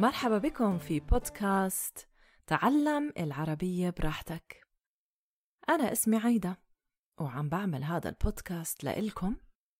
[0.00, 2.08] مرحبا بكم في بودكاست
[2.46, 4.66] تعلم العربية براحتك.
[5.68, 6.60] أنا اسمي عايدة
[7.20, 9.36] وعم بعمل هذا البودكاست لإلكم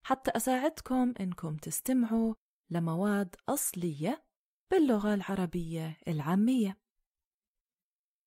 [0.06, 2.34] حتى أساعدكم إنكم تستمعوا
[2.70, 4.24] لمواد أصلية
[4.70, 6.78] باللغة العربية العامية.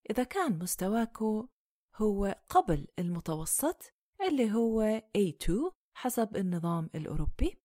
[0.09, 1.47] إذا كان مستواكو
[1.95, 3.93] هو قبل المتوسط
[4.27, 7.61] اللي هو A2 حسب النظام الأوروبي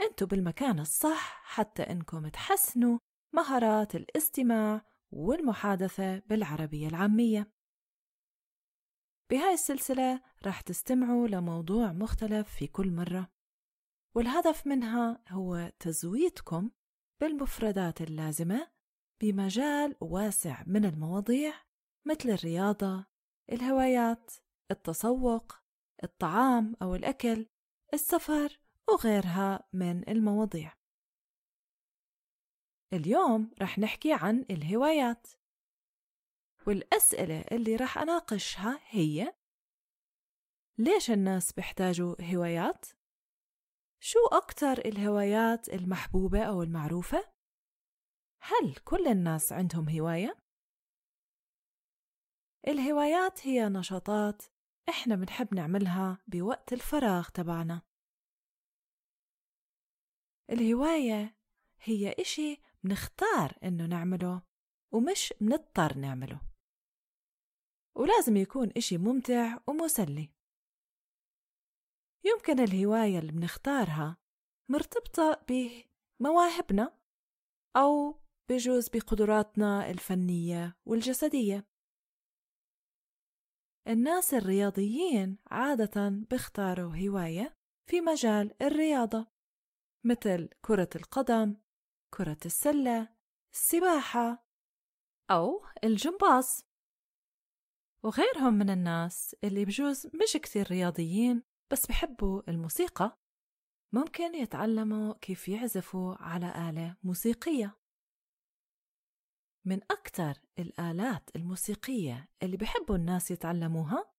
[0.00, 2.98] أنتوا بالمكان الصح حتى إنكم تحسنوا
[3.32, 7.52] مهارات الاستماع والمحادثة بالعربية العامية
[9.30, 13.32] بهاي السلسلة رح تستمعوا لموضوع مختلف في كل مرة
[14.14, 16.70] والهدف منها هو تزويدكم
[17.20, 18.70] بالمفردات اللازمة
[19.20, 21.54] بمجال واسع من المواضيع
[22.06, 23.06] مثل الرياضة،
[23.52, 24.30] الهوايات،
[24.70, 25.52] التسوق،
[26.04, 27.46] الطعام أو الأكل،
[27.94, 30.79] السفر وغيرها من المواضيع.
[32.92, 35.26] اليوم رح نحكي عن الهوايات
[36.66, 39.34] والأسئلة اللي رح أناقشها هي
[40.78, 42.86] ليش الناس بيحتاجوا هوايات؟
[44.02, 47.32] شو أكتر الهوايات المحبوبة أو المعروفة؟
[48.42, 50.36] هل كل الناس عندهم هواية؟
[52.68, 54.42] الهوايات هي نشاطات
[54.88, 57.82] إحنا بنحب نعملها بوقت الفراغ تبعنا
[60.50, 61.36] الهواية
[61.82, 64.42] هي إشي بنختار إنه نعمله
[64.92, 66.40] ومش بنضطر نعمله.
[67.96, 70.30] ولازم يكون إشي ممتع ومسلي.
[72.24, 74.16] يمكن الهواية اللي بنختارها
[74.70, 76.98] مرتبطة بمواهبنا
[77.76, 81.66] أو بجوز بقدراتنا الفنية والجسدية.
[83.88, 87.56] الناس الرياضيين عادة بيختاروا هواية
[87.90, 89.26] في مجال الرياضة
[90.04, 91.56] مثل كرة القدم
[92.10, 93.08] كرة السلة
[93.52, 94.46] السباحة
[95.30, 96.64] أو الجمباز.
[98.02, 103.18] وغيرهم من الناس اللي بجوز مش كثير رياضيين بس بحبوا الموسيقى.
[103.92, 107.80] ممكن يتعلموا كيف يعزفوا على آلة موسيقية.
[109.64, 114.12] من أكثر الآلات الموسيقية اللي بحبوا الناس يتعلموها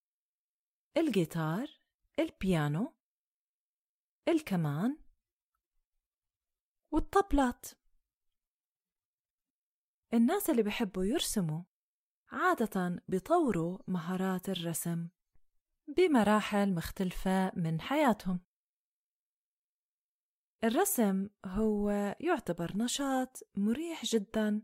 [0.98, 1.68] الجيتار
[2.20, 2.94] البيانو
[4.28, 4.98] الكمان
[6.92, 7.81] والطبلات.
[10.14, 11.64] الناس اللي بحبوا يرسموا
[12.32, 15.10] عادة بيطوروا مهارات الرسم
[15.98, 18.40] بمراحل مختلفة من حياتهم.
[20.64, 21.90] الرسم هو
[22.20, 24.62] يعتبر نشاط مريح جدا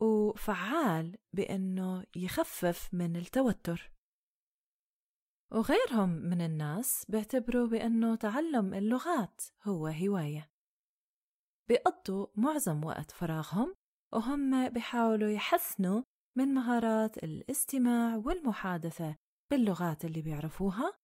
[0.00, 3.92] وفعال بأنه يخفف من التوتر.
[5.52, 10.50] وغيرهم من الناس بيعتبروا بأنه تعلم اللغات هو هواية.
[11.68, 13.81] بيقضوا معظم وقت فراغهم
[14.12, 16.02] وهم بيحاولوا يحسنوا
[16.36, 19.16] من مهارات الاستماع والمحادثة
[19.50, 20.98] باللغات اللي بيعرفوها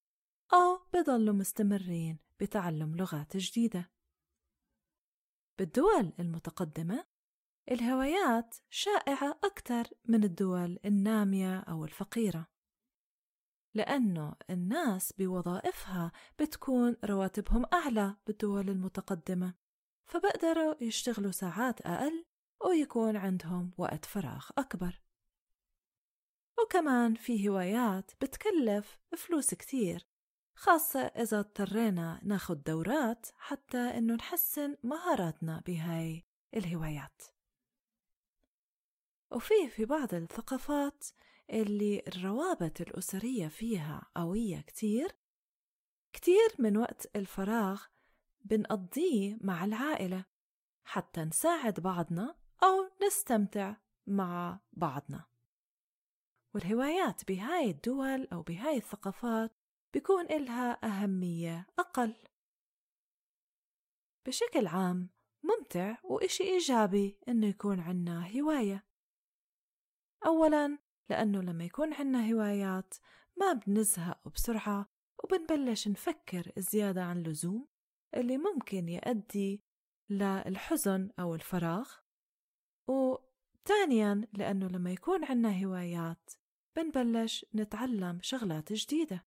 [0.53, 3.91] أو بضلوا مستمرين بتعلم لغات جديدة.
[5.59, 7.07] بالدول المتقدمة
[7.71, 12.47] الهوايات شائعة أكثر من الدول النامية أو الفقيرة
[13.75, 19.55] لأنه الناس بوظائفها بتكون رواتبهم أعلى بالدول المتقدمة
[20.07, 22.25] فبقدروا يشتغلوا ساعات أقل
[22.67, 25.03] ويكون عندهم وقت فراغ أكبر.
[26.63, 30.07] وكمان في هوايات بتكلف فلوس كتير
[30.55, 36.25] خاصة إذا اضطرينا ناخد دورات حتى إنه نحسن مهاراتنا بهاي
[36.57, 37.23] الهوايات.
[39.31, 41.05] وفي في بعض الثقافات
[41.51, 45.17] اللي الروابط الأسرية فيها قوية كتير
[46.13, 47.83] كتير من وقت الفراغ
[48.45, 50.25] بنقضيه مع العائلة
[50.85, 53.77] حتى نساعد بعضنا أو نستمتع
[54.07, 55.25] مع بعضنا.
[56.55, 59.53] والهوايات بهاي الدول أو بهاي الثقافات
[59.93, 62.15] بيكون إلها أهمية أقل.
[64.27, 65.11] بشكل عام
[65.43, 68.85] ممتع وإشي إيجابي إنه يكون عنا هواية.
[70.27, 70.79] أولا
[71.11, 72.95] لأنه لما يكون عنا هوايات
[73.37, 74.89] ما بنزهق بسرعة
[75.25, 77.69] وبنبلش نفكر زيادة عن اللزوم
[78.15, 79.63] اللي ممكن يؤدي
[80.11, 82.08] للحزن أو الفراغ.
[82.89, 86.31] وثانيا لأنه لما يكون عنا هوايات
[86.77, 89.25] بنبلش نتعلم شغلات جديدة.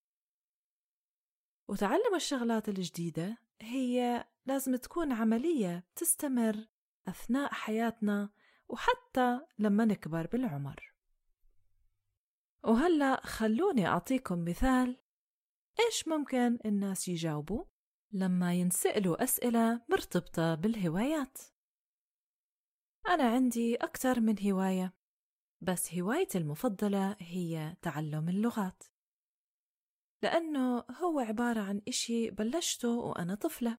[1.67, 6.67] وتعلم الشغلات الجديدة هي لازم تكون عملية تستمر
[7.07, 8.29] أثناء حياتنا
[8.67, 10.93] وحتى لما نكبر بالعمر.
[12.63, 14.97] وهلأ خلوني أعطيكم مثال
[15.79, 17.65] إيش ممكن الناس يجاوبوا
[18.11, 21.37] لما ينسألوا أسئلة مرتبطة بالهوايات؟
[23.07, 24.93] أنا عندي أكثر من هواية
[25.61, 28.83] بس هوايتي المفضلة هي تعلم اللغات.
[30.23, 33.77] لأنه هو عبارة عن إشي بلشته وأنا طفلة.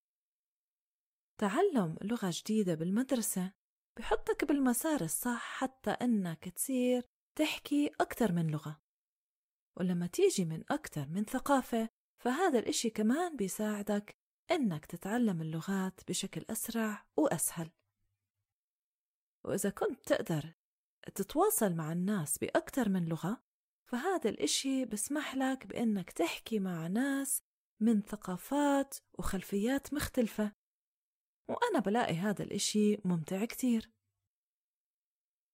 [1.39, 3.53] تعلم لغة جديدة بالمدرسة
[3.99, 7.03] بحطك بالمسار الصح حتى إنك تصير
[7.39, 8.83] تحكي أكثر من لغة.
[9.77, 11.89] ولما تيجي من أكثر من ثقافة
[12.23, 14.17] فهذا الإشي كمان بيساعدك
[14.51, 17.71] إنك تتعلم اللغات بشكل أسرع وأسهل.
[19.45, 20.55] وإذا كنت تقدر
[21.15, 23.43] تتواصل مع الناس بأكثر من لغة
[23.93, 27.43] فهذا الإشي بسمح لك بإنك تحكي مع ناس
[27.81, 30.53] من ثقافات وخلفيات مختلفة.
[31.49, 33.91] وأنا بلاقي هذا الإشي ممتع كتير.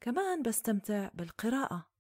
[0.01, 1.91] كمان بستمتع بالقراءة.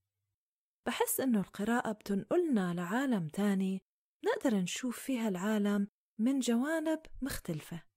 [0.86, 3.82] بحس إنه القراءة بتنقلنا لعالم تاني
[4.24, 5.88] نقدر نشوف فيها العالم
[6.20, 7.87] من جوانب مختلفة.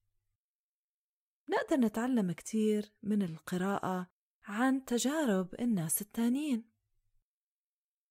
[1.51, 4.07] نقدر نتعلم كتير من القراءة
[4.43, 6.71] عن تجارب الناس التانيين.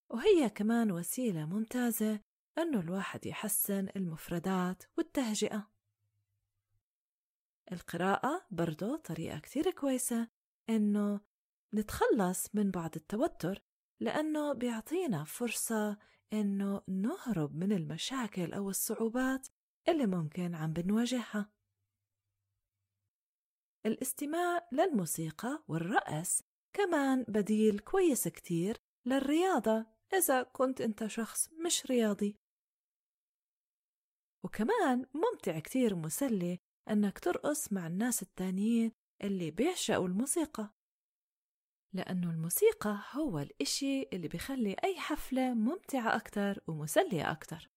[0.09, 2.21] وهي كمان وسيلة ممتازة
[2.59, 5.71] أنه الواحد يحسن المفردات والتهجئة.
[7.73, 10.29] القراءة برضو طريقة كتير كويسة
[10.71, 11.21] إنه
[11.75, 13.63] نتخلص من بعض التوتر
[14.01, 15.99] لأنه بيعطينا فرصة
[16.33, 19.49] إنه نهرب من المشاكل أو الصعوبات
[19.89, 21.51] اللي ممكن عم بنواجهها.
[23.87, 26.43] الاستماع للموسيقى والرقص.
[26.73, 32.37] كمان بديل كويس كتير للرياضة إذا كنت أنت شخص مش رياضي.
[34.45, 36.59] وكمان ممتع كتير ومسلي
[36.91, 38.93] أنك ترقص مع الناس التانيين
[39.25, 40.75] اللي بيعشقوا الموسيقى.
[41.95, 47.71] لأنه الموسيقى هو الإشي اللي بيخلي أي حفلة ممتعة أكتر ومسلية أكتر.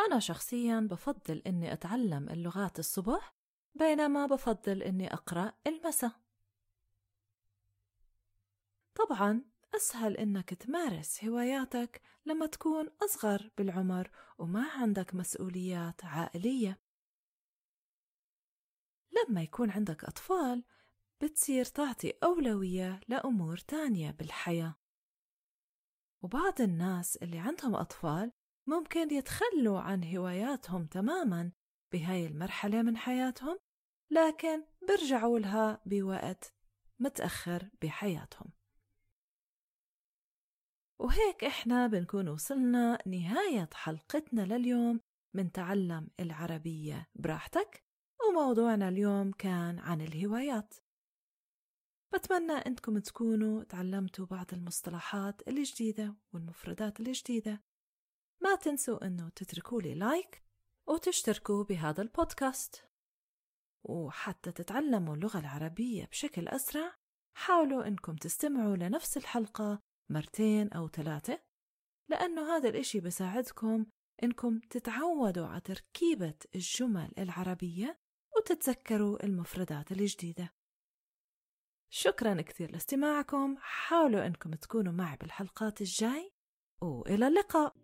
[0.00, 3.33] أنا شخصيا بفضل إني أتعلم اللغات الصبح
[3.74, 6.24] بينما بفضل إني أقرأ المساء
[8.94, 9.44] طبعا
[9.76, 16.80] أسهل إنك تمارس هواياتك لما تكون أصغر بالعمر وما عندك مسؤوليات عائلية.
[19.12, 20.64] لما يكون عندك أطفال
[21.20, 24.74] بتصير تعطي أولوية لأمور تانية بالحياة.
[26.22, 28.32] وبعض الناس اللي عندهم أطفال
[28.66, 31.52] ممكن يتخلوا عن هواياتهم تماما
[31.92, 33.58] بهاي المرحلة من حياتهم
[34.10, 36.54] لكن برجعوا لها بوقت
[36.98, 38.52] متأخر بحياتهم.
[40.98, 45.00] وهيك إحنا بنكون وصلنا نهاية حلقتنا لليوم
[45.34, 47.84] من تعلم العربية براحتك
[48.28, 50.74] وموضوعنا اليوم كان عن الهوايات.
[52.14, 57.62] بتمنى أنكم تكونوا تعلمتوا بعض المصطلحات الجديدة والمفردات الجديدة.
[58.42, 60.44] ما تنسوا أنه تتركوا لي لايك
[60.86, 62.93] وتشتركوا بهذا البودكاست.
[63.84, 66.94] وحتى تتعلموا اللغة العربية بشكل أسرع
[67.36, 71.40] حاولوا أنكم تستمعوا لنفس الحلقة مرتين أو ثلاثة
[72.10, 73.86] لأنه هذا الإشي بساعدكم
[74.22, 77.98] إنكم تتعودوا على تركيبة الجمل العربية
[78.36, 80.52] وتتذكروا المفردات الجديدة.
[81.92, 86.32] شكرا كثير لاستماعكم حاولوا أنكم تكونوا معي بالحلقات الجاي
[86.82, 87.74] وإلى اللقاء!